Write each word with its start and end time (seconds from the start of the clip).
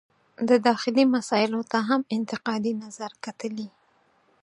د 0.49 0.51
داخلي 0.67 1.03
مسایلو 1.15 1.61
ته 1.71 1.77
هم 1.89 2.01
انتقادي 2.15 2.73
نظر 2.83 3.11
کتلي. 3.25 3.69